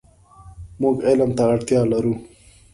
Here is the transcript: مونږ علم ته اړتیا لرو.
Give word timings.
مونږ 0.81 0.97
علم 1.09 1.31
ته 1.37 1.43
اړتیا 1.53 1.81
لرو. 1.91 2.13